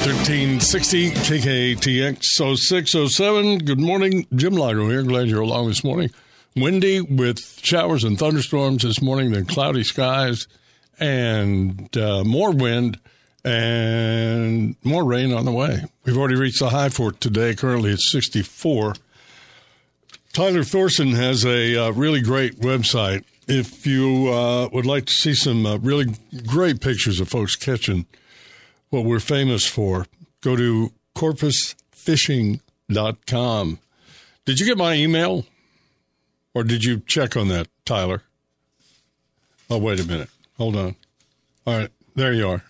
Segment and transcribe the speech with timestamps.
[0.00, 3.58] 1360 KKTX 0607.
[3.58, 4.26] Good morning.
[4.34, 5.02] Jim Lago here.
[5.02, 6.08] Glad you're along this morning.
[6.56, 10.48] Windy with showers and thunderstorms this morning, then cloudy skies
[10.98, 12.98] and uh, more wind
[13.44, 15.84] and more rain on the way.
[16.04, 17.54] We've already reached the high for today.
[17.54, 18.94] Currently it's 64.
[20.32, 23.24] Tyler Thorson has a uh, really great website.
[23.46, 26.14] If you uh, would like to see some uh, really
[26.46, 28.06] great pictures of folks catching
[28.90, 30.06] what we're famous for,
[30.42, 33.78] go to corpusfishing.com.
[34.44, 35.46] Did you get my email?
[36.54, 38.22] Or did you check on that, Tyler?
[39.68, 40.28] Oh, wait a minute.
[40.58, 40.94] Hold on.
[41.66, 42.62] All right, there you are.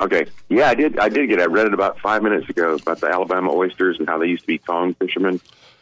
[0.00, 0.26] Okay.
[0.48, 0.96] Yeah, I did.
[1.00, 1.40] I did get.
[1.40, 1.42] it.
[1.42, 4.42] I read it about five minutes ago about the Alabama oysters and how they used
[4.42, 5.40] to be tong fishermen,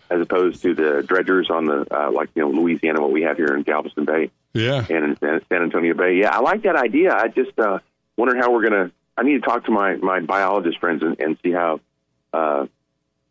[0.09, 3.37] as opposed to the dredgers on the uh, like you know Louisiana, what we have
[3.37, 4.87] here in Galveston Bay Yeah.
[4.89, 6.15] and in San Antonio Bay.
[6.15, 7.13] Yeah, I like that idea.
[7.15, 7.81] I just uh,
[8.17, 8.91] wonder how we're gonna.
[9.17, 11.81] I need to talk to my my biologist friends and, and see how,
[12.33, 12.67] uh,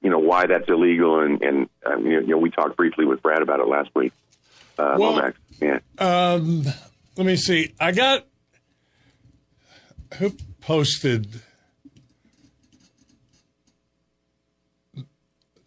[0.01, 1.19] you know, why that's illegal.
[1.19, 4.13] And and uh, you know, we talked briefly with Brad about it last week.
[4.77, 5.37] Uh, Well- Lomax.
[5.61, 5.79] Yeah.
[5.99, 6.63] Um,
[7.15, 7.73] let me see.
[7.79, 8.25] I got
[10.17, 11.41] who posted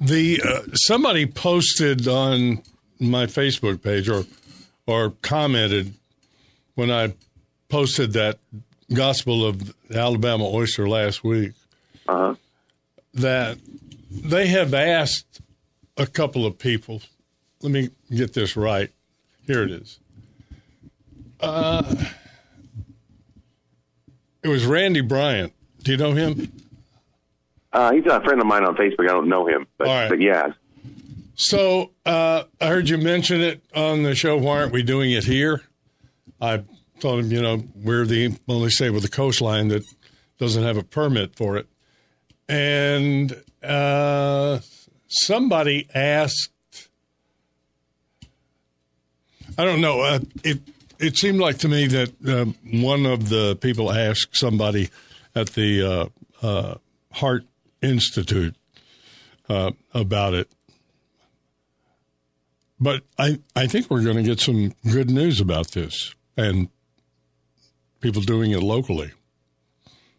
[0.01, 2.63] the uh, somebody posted on
[3.01, 4.25] my Facebook page or
[4.87, 5.95] or commented
[6.75, 7.15] when I
[7.69, 8.39] posted that
[8.93, 11.53] Gospel of the Alabama oyster last week
[12.09, 12.35] Uh huh.
[13.15, 13.59] that
[14.11, 15.41] they have asked
[15.97, 17.03] a couple of people.
[17.61, 18.91] Let me get this right.
[19.47, 19.99] Here it is.
[21.41, 21.95] Uh,
[24.43, 25.53] it was Randy Bryant.
[25.83, 26.53] Do you know him?
[27.73, 29.05] Uh, he's a friend of mine on Facebook.
[29.05, 30.09] I don't know him, but, right.
[30.09, 30.53] but yeah.
[31.35, 34.37] So uh, I heard you mention it on the show.
[34.37, 35.63] Why aren't we doing it here?
[36.41, 36.63] I
[37.01, 39.83] told him, you know, we're the only state with a coastline that
[40.39, 41.67] doesn't have a permit for it.
[42.49, 44.61] And uh,
[45.09, 46.53] somebody asked,
[49.57, 50.01] I don't know.
[50.01, 50.61] Uh, it
[50.99, 52.47] it seemed like to me that uh,
[52.81, 54.89] one of the people asked somebody
[55.35, 56.11] at the
[56.43, 56.75] uh, uh,
[57.13, 57.47] Harte
[57.83, 58.57] Institute
[59.49, 60.49] uh, about it.
[62.81, 66.69] But I, I think we're going to get some good news about this and
[68.01, 69.13] people doing it locally.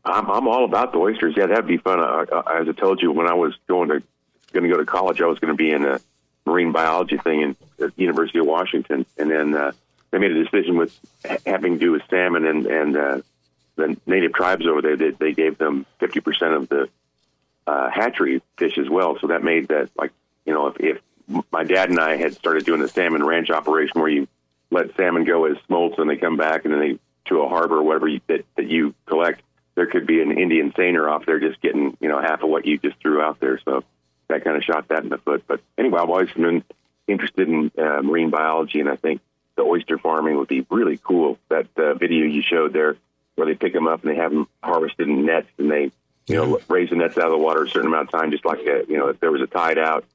[0.06, 1.36] I'm, I'm all about the oysters.
[1.38, 2.00] Yeah, that'd be fun.
[2.00, 4.04] Uh, uh, as I told you, when I was going to
[4.52, 6.00] going to go to college, I was going to be in a
[6.46, 9.72] marine biology thing in, at the University of Washington, and then uh,
[10.12, 10.98] they made a decision with
[11.46, 13.22] having to do with salmon and and uh,
[13.76, 14.98] the native tribes over there.
[14.98, 16.90] They, they gave them 50 percent of the
[17.68, 19.18] uh, hatchery fish as well.
[19.20, 20.12] So that made that like
[20.46, 21.02] you know if, if
[21.52, 24.28] my dad and I had started doing the salmon ranch operation where you
[24.72, 27.82] let salmon go as smolts and they come back and then they to a harbor
[27.82, 29.42] whatever you, that that you collect.
[29.76, 32.66] There could be an Indian seiner off there just getting you know half of what
[32.66, 33.60] you just threw out there.
[33.64, 33.84] So
[34.28, 35.44] that kind of shot that in the foot.
[35.48, 36.64] But anyway, I've always been
[37.08, 39.22] interested in uh, marine biology, and I think
[39.56, 41.38] the oyster farming would be really cool.
[41.50, 42.98] That uh, video you showed there,
[43.36, 45.92] where they pick them up and they have them harvested in nets, and they
[46.28, 48.46] you know raise the nets out of the water a certain amount of time, just
[48.46, 50.06] like a, you know if there was a tide out,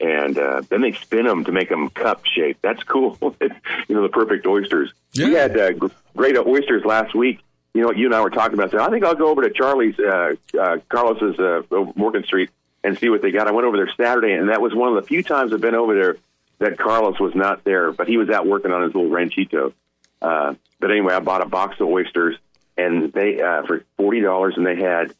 [0.00, 2.62] and uh, then they spin them to make them cup shaped.
[2.62, 3.18] That's cool.
[3.40, 4.92] you know the perfect oysters.
[5.16, 7.40] We had uh, gr- great oysters last week.
[7.74, 8.80] You know, you and I were talking about that.
[8.80, 11.62] I think I'll go over to Charlie's, uh, uh, Carlos's, uh,
[11.94, 12.50] Morgan Street
[12.82, 13.46] and see what they got.
[13.46, 15.74] I went over there Saturday, and that was one of the few times I've been
[15.74, 16.16] over there
[16.58, 19.72] that Carlos was not there, but he was out working on his little ranchito.
[20.20, 22.36] Uh, but anyway, I bought a box of oysters,
[22.76, 25.14] and they uh, for forty dollars, and they had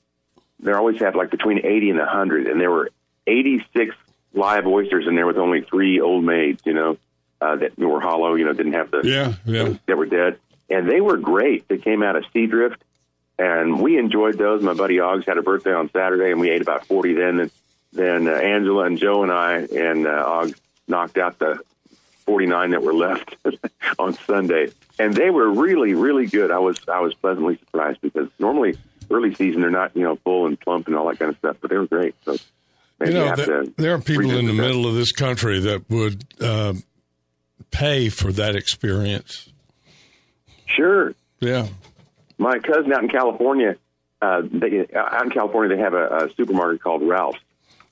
[0.58, 2.90] they always have like between eighty and a hundred, and there were
[3.26, 3.94] eighty six
[4.34, 6.96] live oysters in there with only three old maids, you know,
[7.40, 9.74] uh, that were hollow, you know, didn't have the Yeah, yeah.
[9.86, 10.38] that were dead,
[10.68, 11.66] and they were great.
[11.68, 12.76] They came out of Seadrift,
[13.38, 14.62] and we enjoyed those.
[14.62, 17.14] My buddy Oggs had a birthday on Saturday, and we ate about forty.
[17.14, 17.50] Then,
[17.92, 20.54] then uh, Angela and Joe and I and uh, Oggs
[20.86, 21.60] knocked out the
[22.26, 23.36] 49 that were left
[23.98, 24.68] on Sunday,
[24.98, 26.50] and they were really, really good.
[26.50, 28.76] I was I was pleasantly surprised because normally
[29.10, 31.56] early season they're not you know full and plump and all that kind of stuff,
[31.60, 32.14] but they were great.
[32.24, 32.36] So
[33.00, 34.62] you know, there, there, are people in the that.
[34.62, 36.75] middle of this country that would uh,
[37.70, 39.50] pay for that experience.
[40.67, 41.14] Sure.
[41.41, 41.69] Yeah.
[42.38, 43.76] My cousin out in California,
[44.23, 47.38] uh, they, out in California, they have a, a supermarket called Ralph's,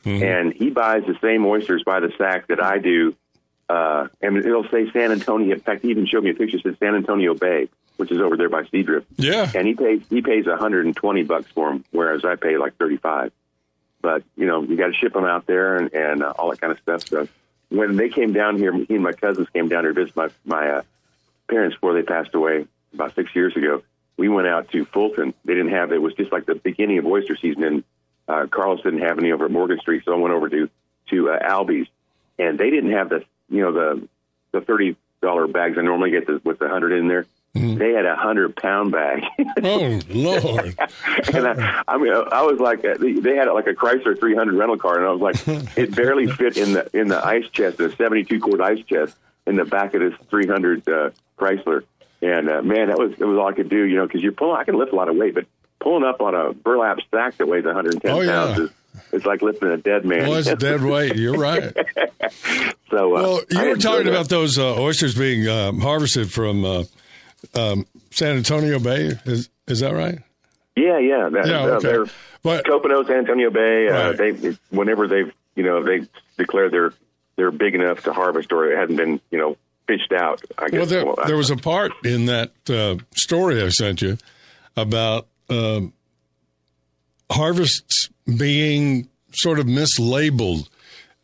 [0.05, 0.23] mm-hmm.
[0.23, 3.15] and he buys the same oysters by the sack that I do.
[3.69, 5.55] Uh, and it'll say San Antonio.
[5.55, 7.69] In fact, he even showed me a picture that says San Antonio Bay,
[7.99, 9.05] which is over there by Seadrift.
[9.17, 9.51] Yeah.
[9.55, 13.33] And he pays he pays 120 bucks for them, whereas I pay like 35.
[14.00, 16.61] But you know, you got to ship them out there and, and uh, all that
[16.61, 17.09] kind of stuff.
[17.09, 17.29] So
[17.69, 20.29] when they came down here, he and my cousins came down here to visit my
[20.45, 20.83] my uh,
[21.49, 23.83] parents before they passed away about six years ago.
[24.17, 25.35] We went out to Fulton.
[25.45, 27.85] They didn't have it was just like the beginning of oyster season, and
[28.27, 30.69] uh, Carlos didn't have any over at Morgan Street, so I went over to
[31.11, 31.89] to uh, Albies,
[32.39, 34.09] and they didn't have the you know the
[34.53, 37.27] the thirty dollar bags I normally get the, with the hundred in there.
[37.59, 37.79] Mm-hmm.
[37.79, 39.23] They had a hundred pound bag.
[39.63, 40.79] oh Lord!
[41.35, 44.79] and I, I mean, I was like, uh, they had like a Chrysler 300 rental
[44.79, 47.91] car, and I was like, it barely fit in the in the ice chest, the
[47.91, 49.17] 72 quart ice chest
[49.47, 51.85] in the back of this 300 uh, Chrysler.
[52.21, 54.33] And uh, man, that was it was all I could do, you know, because you're
[54.33, 54.57] pulling.
[54.57, 55.47] I can lift a lot of weight, but
[55.81, 58.33] pulling up on a burlap sack that weighs 110 oh, yeah.
[58.33, 58.71] pounds is
[59.13, 60.29] it's like lifting a dead man.
[60.29, 61.17] Well, it's a dead weight.
[61.17, 61.73] You're right.
[62.91, 66.85] so, uh, well, you were talking about those uh, oysters being uh, harvested from uh,
[67.55, 69.19] um, San Antonio Bay.
[69.25, 70.19] Is is that right?
[70.76, 71.29] Yeah, yeah.
[71.31, 71.88] That, yeah, uh, okay.
[71.88, 72.06] they're
[72.43, 73.88] but, Copano, San Antonio Bay.
[73.88, 74.40] Uh, right.
[74.40, 76.06] They whenever they've you know they
[76.37, 76.93] declare they're
[77.37, 79.56] they're big enough to harvest, or it hasn't been you know
[79.87, 80.43] fished out.
[80.56, 80.79] I guess.
[80.79, 84.19] Well, there, well, there was a part in that uh, story I sent you
[84.76, 85.93] about um,
[87.31, 90.69] harvests being sort of mislabeled.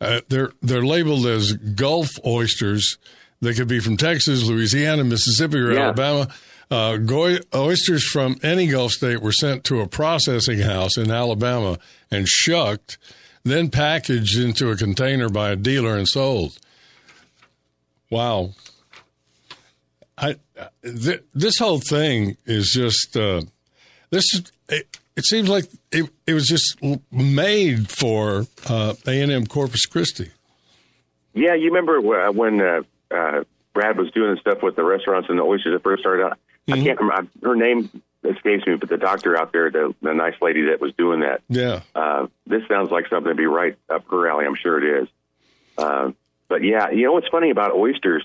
[0.01, 2.97] Uh, they're they're labeled as Gulf oysters.
[3.41, 5.81] They could be from Texas, Louisiana, Mississippi, or yeah.
[5.81, 6.27] Alabama.
[6.71, 11.77] Uh, go- oysters from any Gulf state were sent to a processing house in Alabama
[12.09, 12.97] and shucked,
[13.43, 16.57] then packaged into a container by a dealer and sold.
[18.09, 18.51] Wow.
[20.17, 20.37] I
[20.83, 23.41] th- this whole thing is just uh,
[24.09, 24.23] this.
[24.69, 26.77] It, it, seems like it, it was just
[27.11, 30.31] made for uh, A and M Corpus Christi.
[31.33, 31.99] Yeah, you remember
[32.31, 32.83] when uh,
[33.15, 36.39] uh, Brad was doing stuff with the restaurants and the oysters that first started out.
[36.67, 36.73] Mm-hmm.
[36.73, 37.89] I can't remember her name
[38.23, 41.41] escapes me, but the doctor out there, the, the nice lady that was doing that.
[41.47, 41.81] Yeah.
[41.93, 44.45] Uh, this sounds like something to be right up her alley.
[44.45, 45.09] I'm sure it is.
[45.77, 46.11] Uh,
[46.47, 48.23] but yeah, you know what's funny about oysters?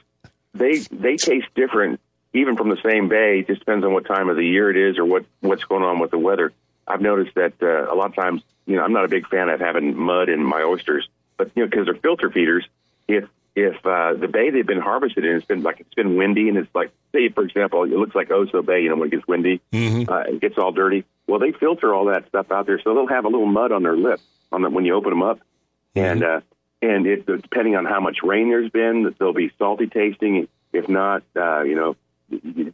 [0.54, 2.00] They they taste different
[2.32, 3.40] even from the same bay.
[3.40, 5.82] It just depends on what time of the year it is or what what's going
[5.82, 6.52] on with the weather.
[6.87, 9.48] I've noticed that uh, a lot of times, you know, I'm not a big fan
[9.48, 12.66] of having mud in my oysters, but you know, because they're filter feeders,
[13.08, 16.49] if if uh, the bay they've been harvested in, it's been like it's been windy
[16.49, 19.12] and it's like, say for example, it looks like Oso Bay, you know, when it
[19.12, 20.11] gets windy, mm-hmm.
[20.11, 21.05] uh, it gets all dirty.
[21.26, 23.82] Well, they filter all that stuff out there, so they'll have a little mud on
[23.82, 24.20] their lip
[24.52, 25.99] on the, when you open them up, mm-hmm.
[25.99, 26.41] and uh,
[26.82, 30.49] and it, depending on how much rain there's been, they'll be salty tasting.
[30.73, 31.97] If not, uh, you know,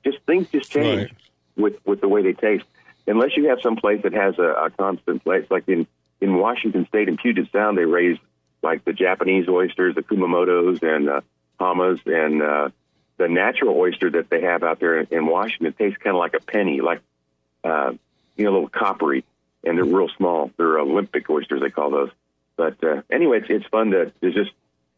[0.05, 1.17] just things just change right.
[1.57, 2.65] with with the way they taste.
[3.07, 5.87] Unless you have some place that has a, a constant place, like in
[6.21, 8.19] in Washington State in Puget Sound, they raise
[8.63, 11.21] like the Japanese oysters, the Kumamotos and uh,
[11.61, 12.69] Hamas, and uh,
[13.17, 16.35] the natural oyster that they have out there in, in Washington tastes kind of like
[16.35, 17.01] a penny, like
[17.65, 17.93] uh,
[18.37, 19.25] you know, a little coppery,
[19.65, 20.51] and they're real small.
[20.57, 22.11] They're Olympic oysters, they call those.
[22.57, 24.51] But uh, anyway, it's, it's fun to, to just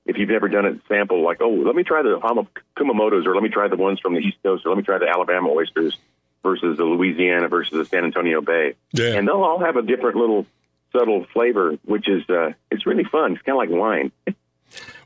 [0.08, 3.34] if you've never done it, sample like, oh, let me try the Hama Kumamotos, or
[3.34, 5.50] let me try the ones from the East Coast, or let me try the Alabama
[5.50, 5.96] oysters
[6.42, 9.16] versus the Louisiana versus the San Antonio Bay, yeah.
[9.16, 10.46] and they'll all have a different little
[10.92, 13.32] subtle flavor, which is uh, it's really fun.
[13.32, 14.12] It's kind of like wine.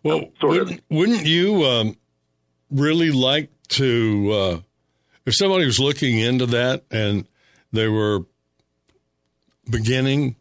[0.02, 0.84] well, sort wouldn't, of.
[0.90, 1.96] wouldn't you um,
[2.70, 4.60] really like to, uh,
[5.26, 7.26] if somebody was looking into that and
[7.72, 8.20] they were
[9.68, 10.36] beginning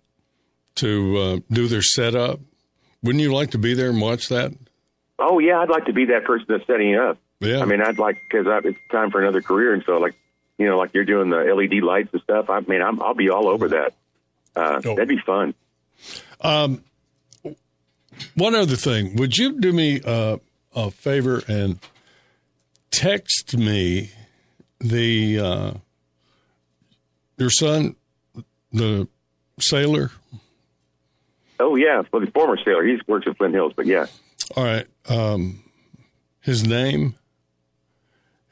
[0.76, 2.40] to uh, do their setup,
[3.04, 4.54] wouldn't you like to be there and watch that?
[5.20, 7.18] Oh yeah, I'd like to be that person that's setting it up.
[7.40, 10.16] Yeah, I mean, I'd like because it's time for another career, and so like
[10.58, 12.50] you know, like you're doing the LED lights and stuff.
[12.50, 13.94] I mean, I'm, I'll be all over that.
[14.56, 14.96] Uh, oh.
[14.96, 15.54] That'd be fun.
[16.42, 16.84] Um,
[18.36, 20.38] one other thing, would you do me uh,
[20.76, 21.80] a favor and
[22.92, 24.12] text me
[24.80, 25.74] the uh,
[27.38, 27.96] your son,
[28.72, 29.08] the
[29.60, 30.12] sailor?
[31.60, 32.84] Oh yeah, well, the former sailor.
[32.86, 34.08] He works at Flint Hills, but yeah.
[34.56, 34.88] All right.
[35.08, 35.64] Um,
[36.42, 37.16] his name,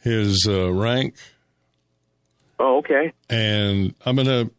[0.01, 1.15] his uh, rank.
[2.59, 3.13] Oh, okay.
[3.29, 4.49] And I'm gonna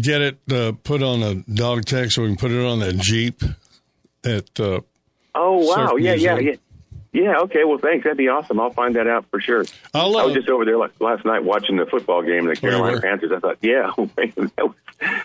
[0.00, 2.96] get it uh, put on a dog tag so we can put it on that
[2.96, 3.42] Jeep
[4.24, 4.80] at uh,
[5.34, 6.54] Oh wow, yeah, yeah, yeah.
[7.12, 7.64] Yeah, okay.
[7.64, 8.04] Well, thanks.
[8.04, 8.60] That'd be awesome.
[8.60, 9.64] I'll find that out for sure.
[9.94, 12.50] I'll, I uh, was just over there like, last night watching the football game, the
[12.52, 13.00] Oh, Carolina?
[13.00, 13.32] Panthers.
[13.32, 14.74] I thought, yeah, that was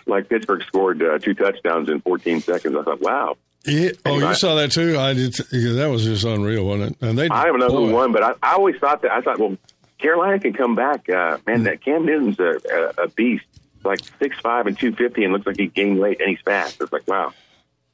[0.06, 2.74] like Pittsburgh scored uh, two touchdowns in 14 seconds.
[2.78, 3.36] I thought, wow.
[3.66, 3.90] Yeah.
[4.06, 4.98] Oh, you saw that too?
[4.98, 5.38] I did.
[5.52, 7.06] Yeah, that was just unreal, wasn't it?
[7.06, 7.28] And they.
[7.28, 9.10] I don't know who won, but I, I always thought that.
[9.10, 9.58] I thought, well,
[9.98, 11.10] Carolina can come back.
[11.10, 12.58] Uh, man, that Cam Newton's a,
[12.98, 13.44] a, a beast.
[13.84, 16.80] Like six five and two fifty, and looks like he gained weight and he's fast.
[16.80, 17.32] It's like wow.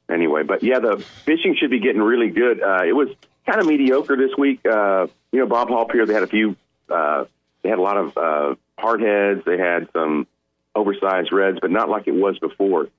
[0.09, 2.61] Anyway, but yeah, the fishing should be getting really good.
[2.61, 3.09] Uh, it was
[3.45, 4.65] kind of mediocre this week.
[4.65, 6.55] Uh, you know, Bob Hall Pier, they had a few.
[6.89, 7.25] Uh,
[7.61, 9.45] they had a lot of uh, hardheads.
[9.45, 10.27] They had some
[10.75, 12.89] oversized reds, but not like it was before.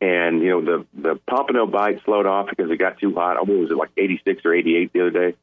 [0.00, 3.36] And you know, the the pompano bite slowed off because it got too hot.
[3.36, 5.36] Oh, what was it like eighty six or eighty eight the other day?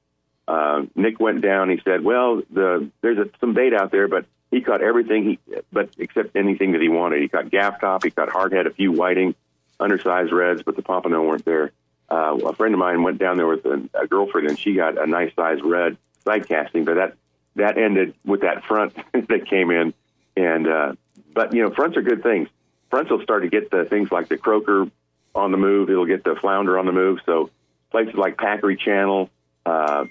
[0.48, 1.70] uh, Nick went down.
[1.70, 5.40] He said, "Well, the there's a, some bait out there, but he caught everything he,
[5.74, 7.22] but except anything that he wanted.
[7.22, 9.36] He caught gaff top, he caught hardhead, a few whiting,
[9.80, 11.72] undersized reds, but the pompano weren't there.
[12.10, 14.98] Uh, a friend of mine went down there with a, a girlfriend, and she got
[14.98, 17.18] a nice sized red side casting, but that
[17.56, 19.94] that ended with that front that came in.
[20.38, 20.94] And uh,
[21.34, 22.48] but you know, fronts are good things.
[22.90, 24.90] Fronts will start to get the things like the croaker
[25.34, 25.90] on the move.
[25.90, 27.20] It'll get the flounder on the move.
[27.26, 27.50] So
[27.92, 29.30] places like Packery Channel.
[29.66, 30.06] Uh,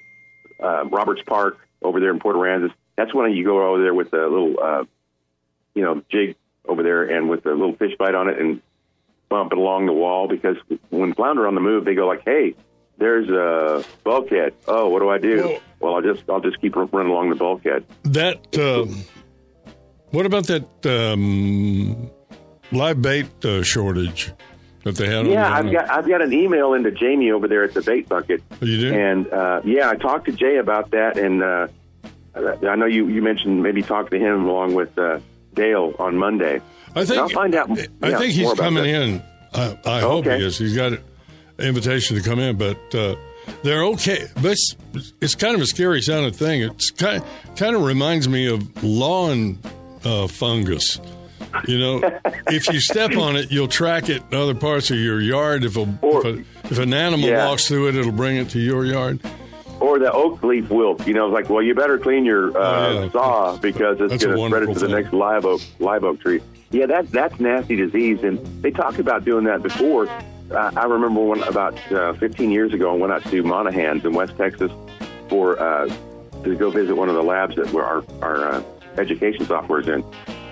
[0.62, 2.72] uh, Roberts Park over there in Port Aransas.
[2.96, 4.84] That's when you go over there with a little, uh,
[5.74, 6.36] you know, jig
[6.66, 8.62] over there and with a little fish bite on it and
[9.28, 10.56] bump it along the wall because
[10.90, 12.54] when flounder on the move, they go like, "Hey,
[12.98, 14.54] there's a bulkhead.
[14.68, 15.42] Oh, what do I do?
[15.42, 15.60] Whoa.
[15.80, 17.84] Well, I'll just I'll just keep running along the bulkhead.
[18.04, 18.56] That.
[18.58, 19.04] Um,
[20.10, 22.08] what about that um,
[22.70, 24.32] live bait uh, shortage
[24.84, 25.26] that they had?
[25.26, 28.40] Yeah, I've got I've got an email into Jamie over there at the bait bucket.
[28.52, 28.94] Oh, you do?
[28.94, 31.66] And uh, yeah, I talked to Jay about that, and uh,
[32.36, 35.20] I know you you mentioned maybe talk to him along with uh,
[35.54, 36.60] Dale on Monday.
[36.96, 37.70] I think I'll find out.
[38.02, 38.88] I think he's coming that.
[39.02, 39.22] in.
[39.52, 40.38] I, I hope Okay.
[40.38, 40.58] he is.
[40.58, 41.00] He's got an
[41.58, 43.14] invitation to come in, but uh,
[43.62, 44.26] they're okay.
[44.36, 44.74] But it's,
[45.20, 46.62] it's kind of a scary sounding thing.
[46.62, 47.22] It's kind
[47.56, 49.58] kind of reminds me of lawn
[50.04, 51.00] uh, fungus.
[51.68, 52.00] You know,
[52.48, 55.62] if you step on it, you'll track it in other parts of your yard.
[55.64, 57.46] If a, Or- if, a if an animal Yeah.
[57.46, 59.20] walks through it, it'll bring it to your yard.
[59.80, 61.06] Or the oak leaf wilt.
[61.06, 63.10] You know, it's like, well, you better clean your uh, Oh, yeah.
[63.10, 64.90] saw because it's going to spread it to the thing.
[64.94, 66.40] next live oak live oak tree.
[66.70, 70.08] Yeah, that that's nasty disease, and they talked about doing that before.
[70.50, 74.12] Uh, I remember when about uh, 15 years ago, I went out to Monahans in
[74.12, 74.70] West Texas
[75.28, 75.88] for uh,
[76.44, 78.62] to go visit one of the labs that where our our uh,
[78.98, 80.04] education software is in,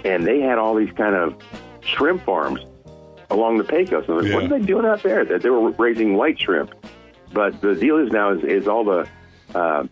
[0.04, 1.34] and they had all these kind of
[1.82, 2.60] shrimp farms
[3.30, 4.04] along the Pecos.
[4.04, 5.24] And I was like, what are they doing out there?
[5.24, 6.74] That they were raising white shrimp.
[7.32, 9.08] But the deal is now is, is all the,
[9.54, 9.86] uh,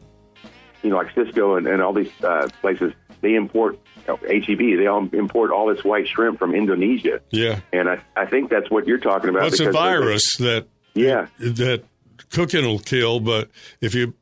[0.83, 4.79] you know, like Sysco and, and all these uh, places, they import you know, HEB.
[4.79, 8.71] They all import all this white shrimp from Indonesia, Yeah, and I, I think that's
[8.71, 9.41] what you're talking about.
[9.41, 11.85] well, it's a because they- virus that Yeah, that
[12.31, 14.15] cooking will kill, but if you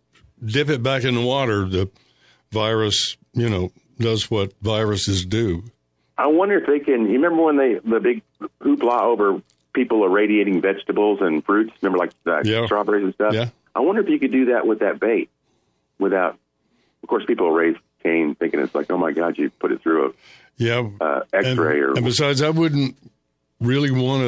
[0.45, 1.91] dip it back in the water, the
[2.53, 5.65] virus, you know, does what viruses do.
[6.17, 7.07] I wonder if they can.
[7.07, 8.23] You remember when they the big
[8.61, 9.41] hoopla over
[9.79, 11.73] people irradiating vegetables and fruits?
[11.81, 12.67] Remember, like uh, Yeah.
[12.67, 13.33] strawberries and stuff.
[13.33, 13.51] Yeah.
[13.75, 15.31] I wonder if you could do that with that bait,
[16.01, 16.37] without.
[17.05, 20.15] Of course, people raise Cain thinking it's like, oh my God, you put it through
[20.57, 20.89] Yeah.
[21.01, 22.97] a uh, and, X-ray or and besides, I wouldn't
[23.61, 24.23] really want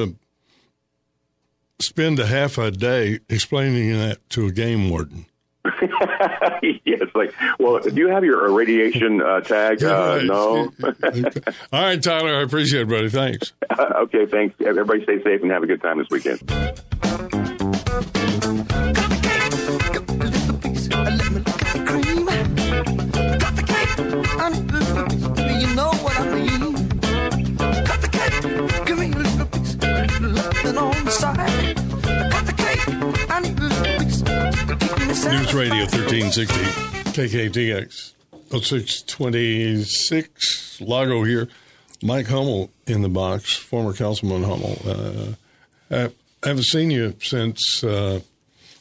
[1.79, 5.27] to spend a half a day explaining that to a game warden.
[5.83, 9.83] yeah, it's like, well, do you have your irradiation uh, tag?
[9.83, 10.73] Uh, no.
[11.73, 13.11] All right, Tyler, I appreciate it, buddy.
[13.11, 13.53] Thanks.
[13.79, 14.55] okay, thanks.
[14.65, 16.81] Everybody stay safe and have a good time this weekend.
[35.25, 36.55] News Radio 1360,
[37.13, 38.13] KKTX,
[38.51, 41.49] 0626, Lago here.
[42.03, 44.79] Mike Hummel in the box, former Councilman Hummel.
[44.87, 45.35] Uh,
[45.91, 46.11] I
[46.47, 48.21] haven't seen you since, uh,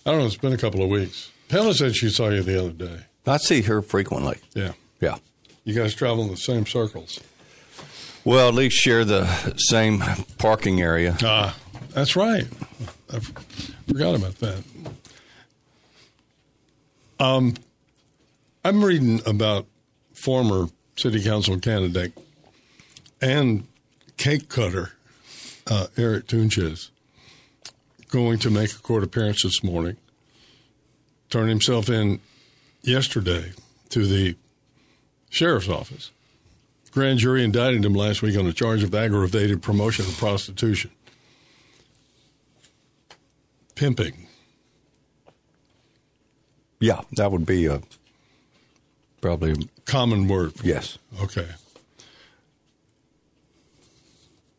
[0.05, 1.29] I don't know, it's been a couple of weeks.
[1.49, 2.99] Pamela said she saw you the other day.
[3.27, 4.37] I see her frequently.
[4.53, 4.71] Yeah.
[5.01, 5.17] Yeah.
[5.65, 7.19] You guys travel in the same circles.
[8.23, 9.25] Well, at least share the
[9.57, 10.01] same
[10.37, 11.17] parking area.
[11.23, 11.55] Ah,
[11.89, 12.47] that's right.
[13.13, 13.19] I
[13.87, 14.63] forgot about that.
[17.19, 17.55] Um,
[18.63, 19.65] I'm reading about
[20.13, 22.13] former city council candidate
[23.21, 23.67] and
[24.15, 24.93] cake cutter
[25.67, 26.91] uh, Eric Tunches
[28.07, 29.97] going to make a court appearance this morning.
[31.29, 32.21] Turned himself in
[32.83, 33.51] yesterday
[33.89, 34.35] to the
[35.29, 36.11] sheriff's office.
[36.91, 40.89] Grand jury indicted him last week on a charge of aggravated promotion of prostitution.
[43.75, 44.28] Pimping.
[46.79, 47.81] Yeah, that would be a
[49.21, 50.53] probably Common word.
[50.63, 50.97] yes.
[51.21, 51.47] Okay.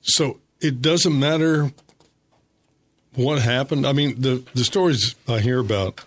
[0.03, 1.73] So it doesn't matter
[3.15, 3.87] what happened.
[3.87, 6.05] I mean, the the stories I hear about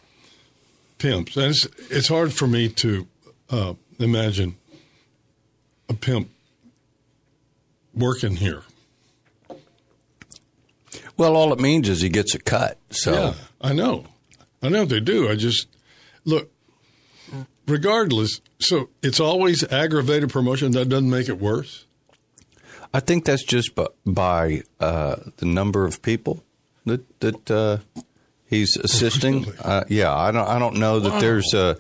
[0.98, 3.08] pimps, and it's it's hard for me to
[3.50, 4.56] uh, imagine
[5.90, 6.30] a pimp
[7.94, 8.64] working here.
[11.16, 12.78] Well, all it means is he gets a cut.
[12.90, 14.06] So Yeah, I know,
[14.62, 15.30] I know they do.
[15.30, 15.68] I just
[16.26, 16.50] look.
[17.66, 20.74] Regardless, so it's always aggravated promotion.
[20.74, 21.86] That doesn't make it worse.
[22.94, 26.44] I think that's just by, by uh, the number of people
[26.86, 27.78] that that uh,
[28.46, 29.44] he's assisting.
[29.44, 29.58] Really?
[29.60, 30.48] Uh, yeah, I don't.
[30.48, 31.54] I don't know that there's.
[31.54, 31.76] Uh,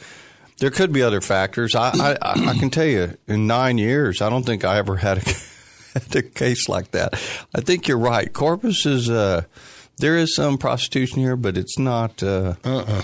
[0.59, 1.75] there could be other factors.
[1.75, 4.95] I, I I I can tell you, in nine years, I don't think I ever
[4.95, 5.21] had a,
[5.99, 7.13] had a case like that.
[7.53, 8.31] I think you're right.
[8.31, 9.09] Corpus is.
[9.09, 9.43] Uh,
[9.97, 12.23] there is some prostitution here, but it's not.
[12.23, 13.03] Uh, Uh-uh.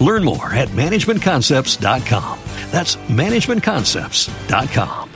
[0.00, 2.38] Learn more at managementconcepts.com.
[2.70, 5.10] That's managementconcepts.com.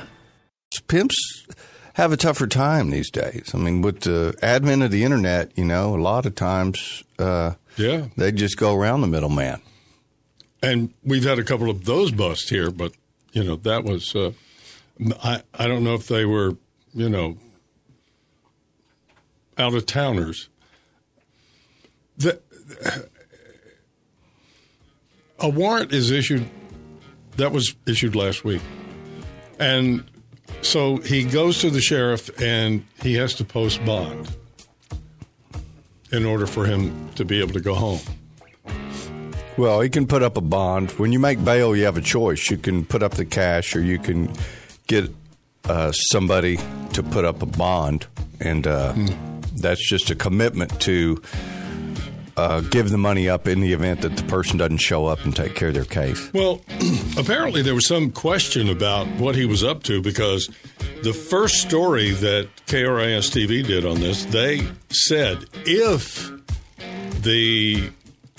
[0.87, 1.47] pimps
[1.94, 3.50] have a tougher time these days.
[3.54, 7.54] I mean, with the advent of the internet, you know, a lot of times uh,
[7.76, 9.61] Yeah, they just go around the middleman.
[10.62, 12.92] and we've had a couple of those busts here, but
[13.32, 14.30] you know that was uh,
[15.23, 16.56] I I don't know if they were
[16.94, 17.37] you know
[19.58, 20.49] out of towners.
[22.16, 22.40] The,
[25.38, 26.49] a warrant is issued
[27.37, 28.62] that was issued last week,
[29.59, 30.04] and
[30.62, 34.28] so he goes to the sheriff and he has to post bond
[36.11, 38.00] in order for him to be able to go home.
[39.57, 40.92] Well, he can put up a bond.
[40.92, 42.48] When you make bail, you have a choice.
[42.48, 44.33] You can put up the cash, or you can
[44.87, 45.11] get
[45.64, 46.59] uh, somebody
[46.92, 48.07] to put up a bond,
[48.40, 48.94] and uh,
[49.57, 51.20] that's just a commitment to
[52.38, 55.35] uh, give the money up in the event that the person doesn't show up and
[55.35, 56.33] take care of their case.
[56.33, 56.61] Well,
[57.18, 60.48] apparently there was some question about what he was up to because
[61.03, 66.31] the first story that KRIS TV did on this, they said if
[67.22, 67.90] the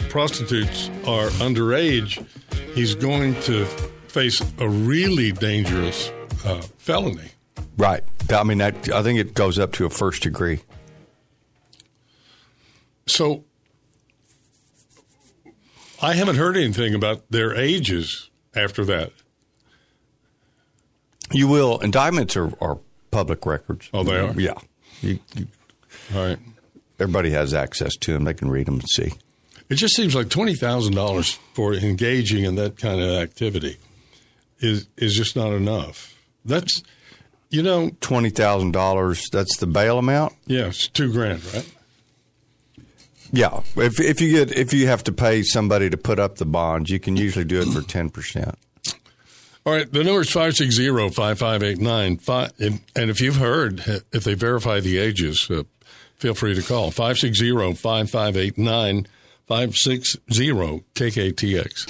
[0.08, 2.26] prostitutes are underage,
[2.74, 3.66] he's going to
[4.08, 6.10] face a really dangerous
[6.46, 7.32] uh, felony.
[7.76, 8.04] Right.
[8.32, 10.62] I mean, that, I think it goes up to a first degree.
[13.08, 13.44] So
[16.02, 19.12] I haven't heard anything about their ages after that.
[21.32, 21.80] You will.
[21.80, 22.80] Indictments are, are
[23.12, 23.90] public records.
[23.94, 24.34] Oh, they are?
[24.40, 24.56] Yeah.
[25.02, 25.48] You, you,
[26.16, 26.40] All right.
[27.00, 28.24] everybody has access to them.
[28.24, 29.14] They can read them and see.
[29.70, 33.78] It just seems like twenty thousand dollars for engaging in that kind of activity
[34.60, 36.16] is is just not enough.
[36.44, 36.82] That's
[37.52, 39.28] you know, Twenty thousand dollars.
[39.32, 40.34] That's the bail amount.
[40.48, 41.72] yeah, it's two grand, right?
[43.32, 43.62] Yeah.
[43.76, 46.90] If if you get if you have to pay somebody to put up the bond,
[46.90, 48.56] you can usually do it for ten percent.
[49.66, 52.80] All right, the number is 560-5589.
[52.96, 55.64] And if you've heard, if they verify the ages, uh,
[56.16, 59.06] feel free to call 560-5589,
[59.50, 61.90] 560-KKTX.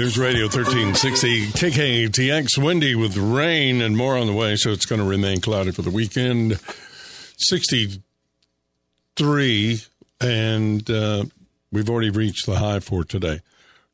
[0.00, 2.56] News Radio 1360 KKTX.
[2.56, 5.82] Windy with rain and more on the way, so it's going to remain cloudy for
[5.82, 6.58] the weekend.
[7.36, 9.80] 63,
[10.18, 11.24] and uh,
[11.70, 13.40] we've already reached the high for today.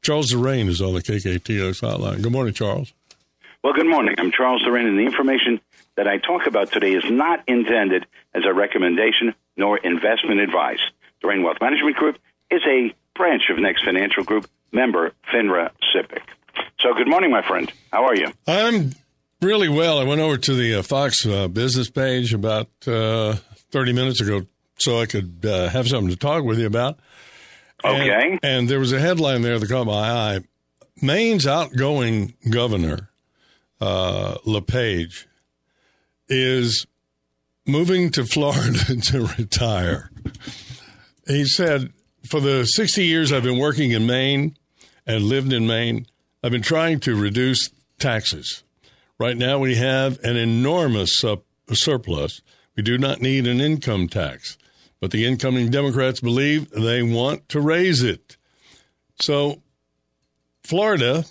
[0.01, 2.23] Charles Duran is on the KKTX hotline.
[2.23, 2.92] Good morning, Charles.
[3.64, 4.14] Well, good morning.
[4.19, 5.61] I'm Charles Duran, and the information
[5.97, 10.79] that I talk about today is not intended as a recommendation nor investment advice.
[11.21, 12.16] Duran Wealth Management Group
[12.49, 16.20] is a branch of Next Financial Group, member FINRA SIPC.
[16.81, 17.70] So, good morning, my friend.
[17.92, 18.29] How are you?
[18.46, 18.92] I'm
[19.40, 19.98] really well.
[19.98, 23.35] I went over to the uh, Fox uh, business page about uh,
[23.70, 24.46] 30 minutes ago
[24.79, 26.98] so I could uh, have something to talk with you about.
[27.85, 28.38] And- Okay.
[28.42, 30.40] And, there was a headline there that caught my eye.
[31.02, 33.11] Maine's outgoing governor,
[33.81, 35.26] uh, LePage,
[36.29, 36.87] is
[37.66, 40.11] moving to Florida to retire.
[41.26, 41.92] He said,
[42.29, 44.57] For the 60 years I've been working in Maine
[45.07, 46.07] and lived in Maine,
[46.43, 48.65] I've been trying to reduce taxes.
[49.19, 52.41] Right now, we have an enormous sup- surplus.
[52.75, 54.59] We do not need an income tax,
[55.01, 58.37] but the incoming Democrats believe they want to raise it.
[59.21, 59.62] So,
[60.65, 61.25] Florida,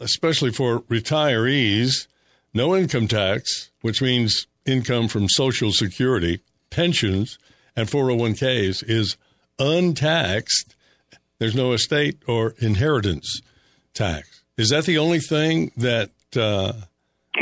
[0.00, 2.06] especially for retirees,
[2.52, 7.38] no income tax, which means income from Social Security, pensions,
[7.76, 9.16] and 401ks, is
[9.58, 10.74] untaxed.
[11.38, 13.40] There's no estate or inheritance
[13.92, 14.42] tax.
[14.56, 16.10] Is that the only thing that?
[16.36, 16.72] Uh,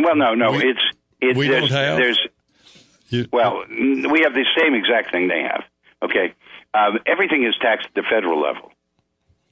[0.02, 0.52] well, no, no.
[0.52, 0.80] we- it's
[1.20, 1.96] it's we there's, don't have?
[1.98, 2.18] there's
[3.08, 5.64] you, well, we have the same exact thing they have.
[6.02, 6.34] Okay,
[6.74, 8.72] um, everything is taxed at the federal level,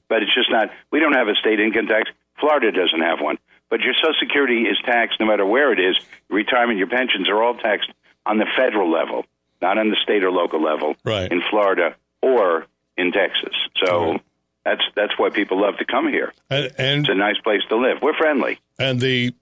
[0.09, 0.69] but it's just not.
[0.91, 2.09] We don't have a state income tax.
[2.39, 3.37] Florida doesn't have one,
[3.69, 5.95] but your Social Security is taxed no matter where it is.
[6.29, 7.91] Retirement, your pensions are all taxed
[8.25, 9.25] on the federal level,
[9.61, 10.95] not on the state or local level.
[11.05, 11.31] Right.
[11.31, 12.65] in Florida or
[12.97, 13.55] in Texas.
[13.83, 14.21] So Right.
[14.65, 16.33] that's that's why people love to come here.
[16.49, 17.97] and and, It's a nice place to live.
[18.01, 18.59] We're friendly.
[18.79, 19.33] and the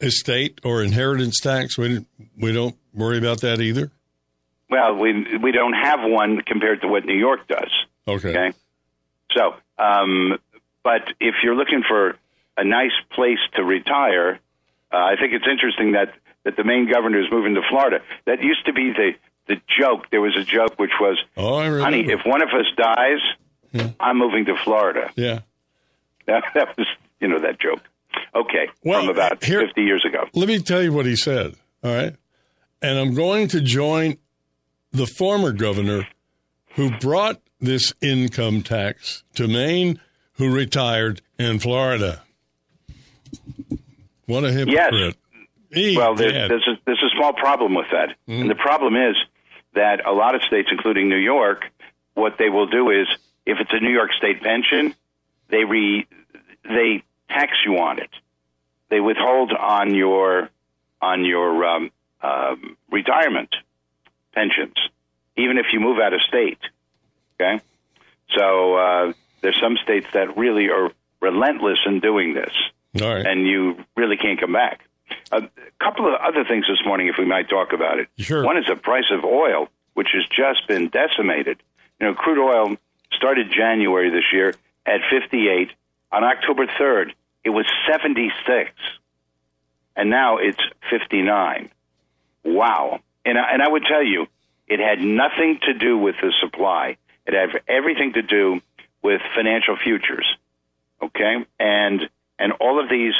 [0.00, 1.76] estate or inheritance tax.
[1.76, 2.04] We
[2.38, 3.90] we don't worry about that either.
[4.70, 7.70] Well, we we don't have one compared to what New York does.
[8.06, 8.30] Okay.
[8.30, 8.52] Okay.
[9.36, 10.38] So, um,
[10.82, 12.16] but if you're looking for
[12.56, 14.38] a nice place to retire,
[14.92, 18.00] uh, I think it's interesting that, that the Maine governor is moving to Florida.
[18.24, 19.10] That used to be the,
[19.48, 20.10] the joke.
[20.10, 24.44] There was a joke which was, Oh, honey, if one of us dies, I'm moving
[24.46, 25.10] to Florida.
[25.16, 25.40] yeah.
[26.26, 26.86] That, that was,
[27.20, 27.80] you know, that joke.
[28.34, 28.68] Okay.
[28.84, 30.24] Well, from about here- 50 years ago.
[30.34, 31.54] Let me tell you what he said.
[31.82, 32.14] All right.
[32.80, 34.18] And I'm going to join
[34.92, 36.06] the former governor
[36.74, 40.00] who brought this income tax to Maine,
[40.34, 42.22] who retired in Florida.
[44.26, 45.16] What a hypocrite.
[45.70, 45.96] Egad.
[45.96, 48.16] Well, there's, there's, a, there's a small problem with that.
[48.26, 48.48] And hmm.
[48.48, 49.16] the problem is
[49.74, 51.64] that a lot of states, including New York,
[52.14, 53.06] what they will do is
[53.46, 54.94] if it's a New York state pension,
[55.48, 56.06] they re,
[56.64, 58.10] they tax you on it.
[58.90, 60.50] They withhold on your
[61.00, 61.90] on your um,
[62.22, 63.54] um, retirement
[64.34, 64.74] pensions,
[65.36, 66.58] even if you move out of state.
[67.40, 67.62] Okay,
[68.36, 72.52] so uh, there's some states that really are relentless in doing this
[73.00, 73.26] All right.
[73.26, 74.87] and you really can't come back.
[75.32, 75.42] A
[75.80, 78.08] couple of other things this morning, if we might talk about it.
[78.18, 78.44] Sure.
[78.44, 81.62] One is the price of oil, which has just been decimated.
[82.00, 82.76] You know, crude oil
[83.12, 84.54] started January this year
[84.86, 85.70] at 58.
[86.12, 87.12] On October 3rd,
[87.44, 88.70] it was 76.
[89.96, 91.70] And now it's 59.
[92.44, 93.00] Wow.
[93.24, 94.26] And I, and I would tell you,
[94.66, 96.96] it had nothing to do with the supply.
[97.26, 98.60] It had everything to do
[99.02, 100.26] with financial futures
[101.02, 103.14] okay and and all of these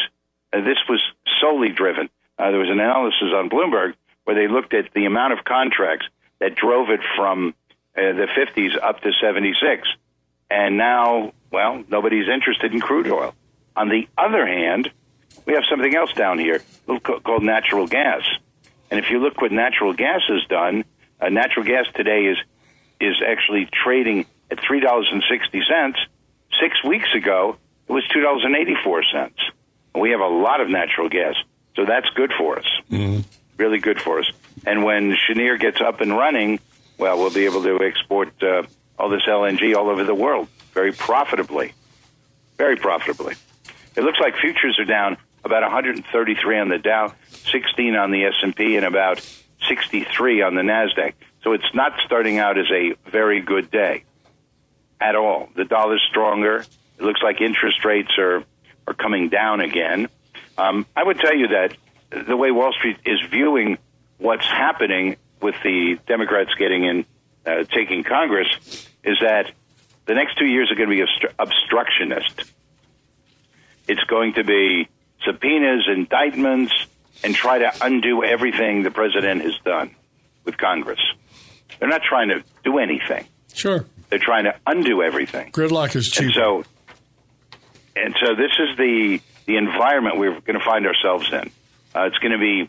[0.52, 1.00] uh, this was
[1.40, 2.08] solely driven
[2.38, 6.06] uh, there was an analysis on bloomberg where they looked at the amount of contracts
[6.40, 7.54] that drove it from
[7.96, 9.88] uh, the 50s up to 76
[10.50, 13.34] and now well nobody's interested in crude oil
[13.76, 14.90] on the other hand
[15.46, 16.61] we have something else down here
[17.02, 18.22] called natural gas
[18.90, 20.84] and if you look what natural gas has done
[21.20, 22.38] uh, natural gas today is
[23.00, 25.98] is actually trading at three dollars and sixty cents.
[26.61, 27.56] Six weeks ago,
[27.88, 29.38] it was two dollars and eighty four cents.
[29.94, 31.35] We have a lot of natural gas,
[31.77, 32.66] so that's good for us.
[32.90, 33.22] Mm-hmm.
[33.57, 34.31] Really good for us.
[34.66, 36.61] And when Cheniere gets up and running,
[36.98, 38.62] well, we'll be able to export uh,
[38.98, 41.72] all this LNG all over the world very profitably.
[42.57, 43.35] Very profitably.
[43.96, 48.77] It looks like futures are down about 133 on the Dow, 16 on the S&P,
[48.77, 49.20] and about
[49.66, 51.14] 63 on the Nasdaq.
[51.42, 54.05] So it's not starting out as a very good day
[55.01, 55.48] at all.
[55.55, 56.64] The dollar's stronger.
[56.98, 58.44] It looks like interest rates are
[58.88, 60.09] are coming down again.
[60.57, 61.77] Um, I would tell you that
[62.27, 63.77] the way Wall Street is viewing
[64.16, 67.07] what's happening with the Democrats getting in,
[67.46, 68.48] uh, taking Congress,
[69.05, 69.53] is that
[70.07, 72.51] the next two years are going to be obstru- obstructionist.
[73.87, 74.88] It's going to be
[75.24, 76.72] subpoenas, indictments,
[77.22, 79.94] and try to undo everything the president has done
[80.44, 81.01] with Congress.
[81.79, 83.27] They're not trying to do anything.
[83.53, 83.85] Sure.
[84.09, 85.53] They're trying to undo everything.
[85.53, 86.27] Gridlock is cheap.
[86.27, 86.64] And so,
[88.04, 91.50] and so this is the the environment we're going to find ourselves in.
[91.94, 92.68] Uh, it's going to be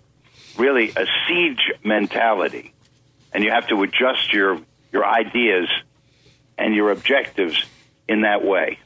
[0.58, 2.74] really a siege mentality,
[3.34, 4.60] and you have to adjust your
[4.92, 5.70] your ideas
[6.58, 7.64] and your objectives
[8.08, 8.80] in that way.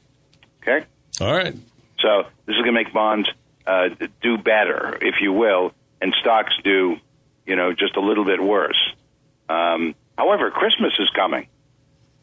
[0.62, 0.86] Okay,
[1.21, 1.56] All right.
[1.99, 3.29] so this is going to make bonds
[3.65, 3.89] uh,
[4.21, 6.97] do better, if you will, and stocks do,
[7.45, 8.79] you know, just a little bit worse.
[9.49, 11.47] Um, however, Christmas is coming,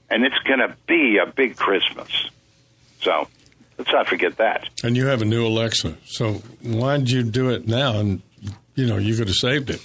[0.09, 2.11] and it's going to be a big Christmas.
[3.03, 3.29] So
[3.81, 4.69] let's not forget that.
[4.85, 5.97] And you have a new Alexa.
[6.05, 7.99] So why'd you do it now?
[7.99, 8.21] And,
[8.75, 9.81] you know, you could have saved it.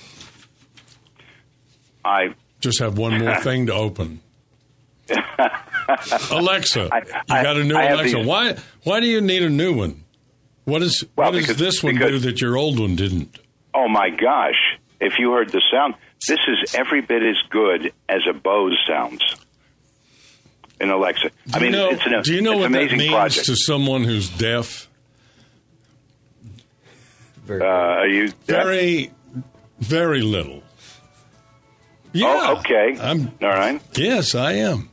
[2.04, 4.20] I Just have one more thing to open.
[6.32, 6.90] Alexa.
[6.92, 7.00] I-
[7.38, 8.18] you got a new Alexa.
[8.18, 10.04] these- Why, why do you need a new one?
[10.66, 13.40] What is Well, what does because- this one because- do that your old one didn't?
[13.74, 14.78] Oh my gosh!
[15.02, 15.96] If you heard the sound,
[16.28, 19.22] this is every bit as good as a Bose sounds
[20.80, 21.32] in Alexa.
[21.54, 23.46] I mean, you know, it's an, do you know it's what an that means project.
[23.46, 24.90] to someone who's deaf?
[27.46, 29.12] Very uh, are you Very,
[29.80, 30.64] very little.
[32.14, 32.26] Yeah.
[32.28, 32.98] Oh, okay.
[33.00, 33.32] I'm.
[33.42, 33.82] All right.
[33.96, 34.90] Yes, I am.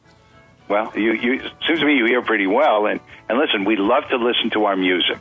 [0.69, 3.77] Well, you, you it seems to me you hear pretty well, and and listen, we
[3.77, 5.19] love to listen to our music,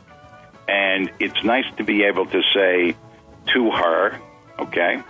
[0.68, 2.96] and it's nice to be able to say
[3.54, 4.20] to her,
[4.58, 5.02] okay,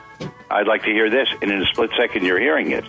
[0.51, 2.85] I'd like to hear this, and in a split second you're hearing it,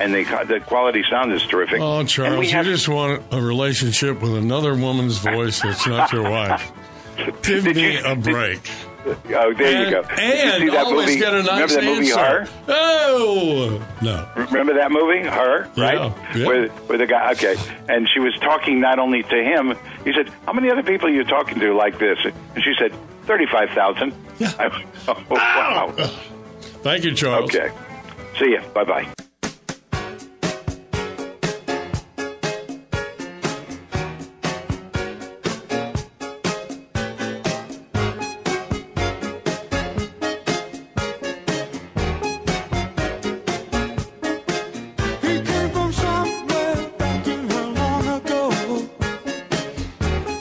[0.00, 1.80] and the the quality sound is terrific.
[1.80, 6.22] Oh, Charles, you have- just want a relationship with another woman's voice that's not your
[6.30, 6.70] wife.
[7.42, 8.70] Give Did me you- a did- break.
[9.06, 9.14] Oh,
[9.54, 10.00] there and, you go.
[10.02, 11.18] You And that always movie?
[11.18, 12.40] get a nice Remember that movie, Her?
[12.40, 12.52] answer.
[12.68, 14.28] Oh no.
[14.36, 16.12] Remember that movie, Her, Yeah, right?
[16.36, 16.46] yeah.
[16.46, 17.56] Where, where the guy, okay,
[17.88, 19.74] and she was talking not only to him.
[20.04, 22.92] He said, "How many other people are you talking to like this?" And she said,
[23.26, 24.12] 35,000.
[24.38, 24.52] Yeah.
[24.58, 25.92] I, oh, wow.
[26.82, 27.54] Thank you, Charles.
[27.54, 27.70] Okay.
[28.38, 28.60] See you.
[28.74, 29.08] Bye bye.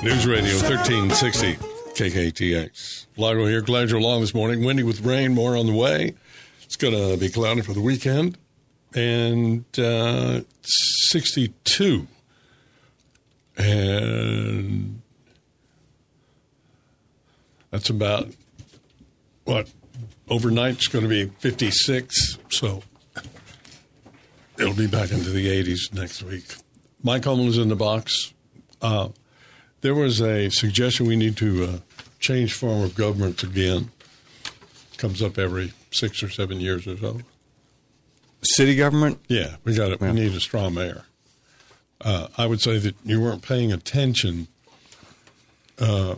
[0.07, 1.55] News Radio 1360
[1.93, 3.07] KKTX.
[3.17, 3.59] Lago here.
[3.59, 4.63] Glad you're along this morning.
[4.63, 6.13] Windy with rain, more on the way.
[6.63, 8.37] It's going to be cloudy for the weekend.
[8.95, 12.07] And uh, 62.
[13.57, 15.01] And
[17.71, 18.29] that's about
[19.43, 19.69] what?
[20.29, 22.37] Overnight Overnight's going to be 56.
[22.49, 22.81] So
[24.57, 26.45] it'll be back into the 80s next week.
[27.03, 28.33] Mike Holman is in the box.
[28.81, 29.09] Uh,
[29.81, 31.77] there was a suggestion we need to uh,
[32.19, 33.91] change form of government again.
[34.97, 37.21] Comes up every six or seven years or so.
[38.41, 39.19] City government?
[39.27, 39.99] Yeah, we got it.
[39.99, 41.05] We need a straw mayor.
[42.01, 44.47] Uh, I would say that you weren't paying attention
[45.79, 46.15] uh,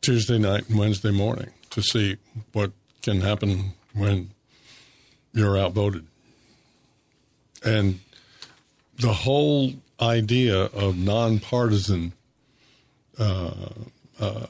[0.00, 2.16] Tuesday night and Wednesday morning to see
[2.52, 4.30] what can happen when
[5.32, 6.06] you're outvoted.
[7.64, 8.00] And
[8.98, 12.12] the whole idea of nonpartisan
[13.18, 13.68] uh,
[14.20, 14.46] uh,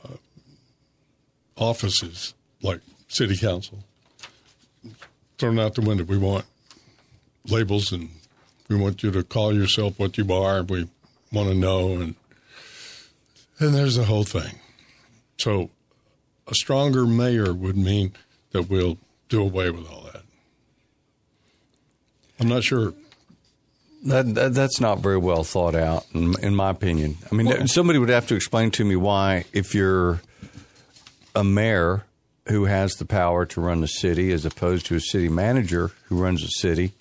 [1.57, 3.79] offices like city council
[5.39, 6.05] thrown out the window.
[6.05, 6.45] We want
[7.47, 8.11] labels and
[8.69, 10.63] we want you to call yourself what you are.
[10.63, 10.89] We
[11.33, 12.15] want to know and
[13.61, 14.55] and there's the whole thing.
[15.39, 15.71] So
[16.47, 18.13] a stronger mayor would mean
[18.53, 20.23] that we'll do away with all that.
[22.41, 22.95] I'm not sure.
[24.05, 27.17] That, that that's not very well thought out, in, in my opinion.
[27.31, 30.21] I mean, somebody would have to explain to me why, if you're
[31.35, 32.05] a mayor
[32.47, 36.23] who has the power to run the city, as opposed to a city manager who
[36.23, 36.93] runs the city,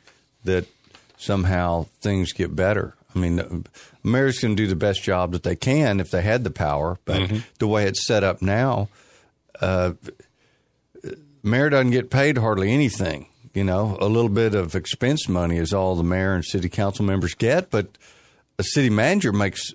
[0.44, 0.66] that
[1.18, 2.96] somehow things get better.
[3.16, 3.64] I mean, the
[4.04, 7.22] mayor's can do the best job that they can if they had the power, but
[7.60, 8.90] the way it's set up now,
[9.62, 9.94] uh,
[11.44, 13.28] mayor doesn't get paid hardly anything.
[13.54, 17.06] You know, a little bit of expense money is all the mayor and city council
[17.06, 17.98] members get, but
[18.60, 19.74] a city manager makes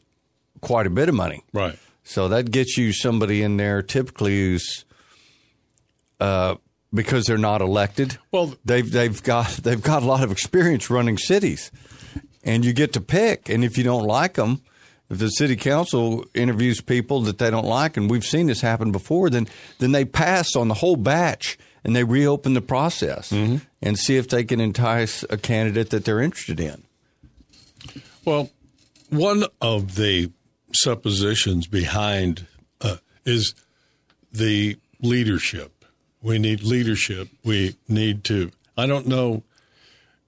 [0.61, 1.43] quite a bit of money.
[1.53, 1.79] Right.
[2.05, 4.85] So that gets you somebody in there typically who's
[6.21, 6.57] uh,
[6.93, 8.19] because they're not elected.
[8.31, 11.71] Well- they've they've got they've got a lot of experience running cities,
[12.45, 13.49] and you get to pick.
[13.49, 14.63] And if you don't like them,
[15.11, 18.93] if the city council interviews people that they don't like, and we've seen this happen
[18.93, 23.99] before, then then they pass on the whole batch and they reopen the process and
[23.99, 26.85] see if they can entice a candidate that they're interested in.
[28.25, 28.51] Well,
[29.11, 30.31] one of the
[30.73, 32.47] suppositions behind
[32.81, 33.55] uh, is
[34.33, 35.85] the leadership.
[36.23, 37.29] We need leadership.
[37.45, 38.53] We need to.
[38.77, 39.43] I don't know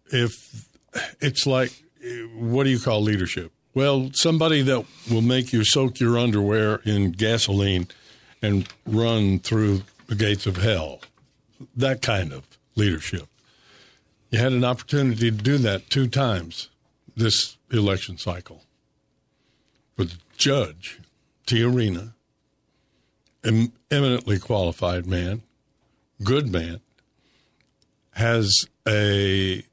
[0.06, 0.68] if
[1.20, 1.72] it's like,
[2.36, 3.52] what do you call leadership?
[3.74, 7.88] Well, somebody that will make you soak your underwear in gasoline
[8.42, 11.00] and run through the gates of hell.
[11.76, 13.28] That kind of leadership.
[14.30, 16.68] You had an opportunity to do that two times
[17.16, 18.64] this election cycle
[19.96, 21.00] with Judge
[21.46, 22.14] Tijerina,
[23.44, 25.42] em- eminently qualified man,
[26.22, 26.80] good man,
[28.12, 28.52] has
[28.86, 29.64] a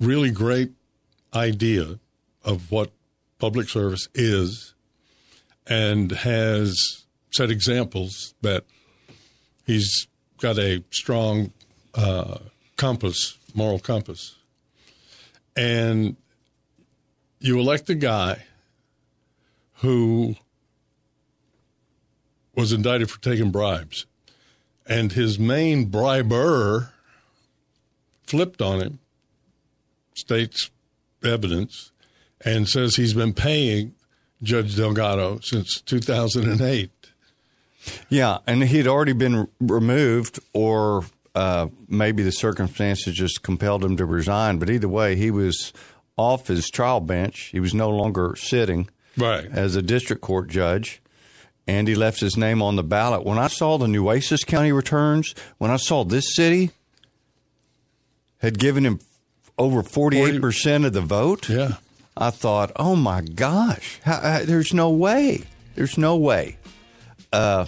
[0.00, 0.72] really great
[1.34, 1.98] idea
[2.44, 2.90] of what
[3.38, 4.74] public service is
[5.66, 8.64] and has set examples that
[9.66, 10.06] he's
[10.38, 11.52] got a strong
[11.94, 12.38] uh,
[12.76, 14.36] compass, moral compass.
[15.56, 16.16] And
[17.40, 18.44] you elect a guy
[19.76, 20.36] who
[22.54, 24.06] was indicted for taking bribes,
[24.86, 26.92] and his main briber
[28.24, 28.98] flipped on him,
[30.14, 30.70] states
[31.22, 31.92] evidence,
[32.44, 33.94] and says he's been paying
[34.42, 36.90] Judge Delgado since 2008.
[38.08, 43.96] Yeah, and he had already been removed, or uh, maybe the circumstances just compelled him
[43.96, 44.58] to resign.
[44.58, 45.72] But either way, he was
[46.16, 47.50] off his trial bench.
[47.52, 49.44] He was no longer sitting Right.
[49.46, 51.00] as a district court judge,
[51.66, 53.24] and he left his name on the ballot.
[53.24, 56.70] When I saw the Nueces County returns, when I saw this city
[58.38, 59.00] had given him
[59.58, 61.74] over 48% of the vote, Yeah.
[62.16, 65.42] I thought, oh my gosh, how, how, there's no way.
[65.74, 66.56] There's no way.
[67.36, 67.66] Uh,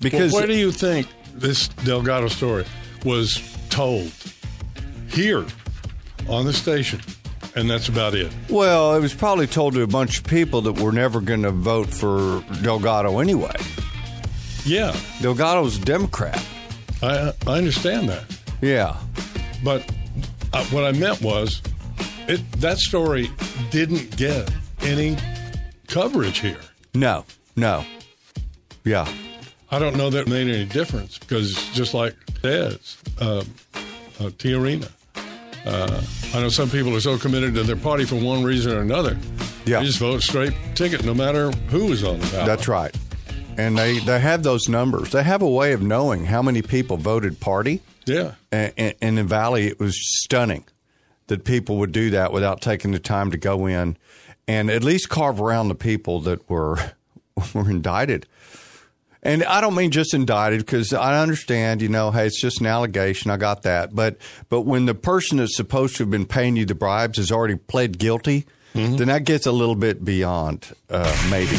[0.00, 2.64] because well, where do you think this Delgado story
[3.04, 4.12] was told?
[5.08, 5.44] Here
[6.28, 7.00] on the station.
[7.56, 8.32] And that's about it.
[8.48, 11.50] Well, it was probably told to a bunch of people that were never going to
[11.50, 13.56] vote for Delgado anyway.
[14.64, 16.40] Yeah, Delgado's a Democrat.
[17.02, 18.24] I, I understand that.
[18.60, 18.96] Yeah.
[19.64, 19.90] But
[20.52, 21.60] uh, what I meant was
[22.28, 23.30] it, that story
[23.70, 24.48] didn't get
[24.82, 25.16] any
[25.88, 26.60] coverage here.
[26.94, 27.24] No,
[27.56, 27.84] no.
[28.84, 29.10] Yeah.
[29.70, 33.42] I don't know that made any difference because just like Ted's, uh, uh,
[34.18, 34.90] Tijerina,
[35.64, 36.02] uh,
[36.34, 39.16] I know some people are so committed to their party for one reason or another.
[39.66, 39.80] Yeah.
[39.80, 42.46] They just vote straight ticket no matter who is on the ballot.
[42.46, 42.94] That's right.
[43.56, 45.12] And they, they have those numbers.
[45.12, 47.82] They have a way of knowing how many people voted party.
[48.06, 48.34] Yeah.
[48.50, 50.64] And, and in the Valley, it was stunning
[51.26, 53.96] that people would do that without taking the time to go in
[54.48, 56.76] and at least carve around the people that were
[57.54, 58.26] were indicted.
[59.22, 62.66] And I don't mean just indicted because I understand, you know, hey, it's just an
[62.66, 63.30] allegation.
[63.30, 63.94] I got that.
[63.94, 64.16] But
[64.48, 67.56] but when the person that's supposed to have been paying you the bribes has already
[67.56, 68.46] pled guilty,
[68.96, 71.58] then that gets a little bit beyond uh, maybe.